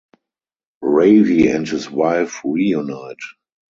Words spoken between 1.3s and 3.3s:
and his wife reunite.